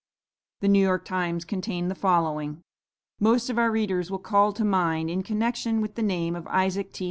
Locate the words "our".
3.59-3.69